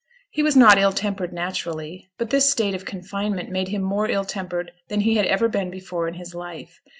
[0.31, 4.25] He was not ill tempered naturally, but this state of confinement made him more ill
[4.25, 6.81] tempered than he had ever been before in his life.